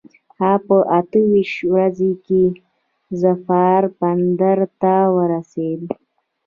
هغه 0.39 0.51
په 0.67 0.77
اته 0.99 1.19
ویشت 1.31 1.59
ورځي 1.73 2.11
کې 2.25 2.43
ظفار 3.21 3.81
بندر 3.99 4.59
ته 4.81 4.95
ورسېد. 5.15 5.81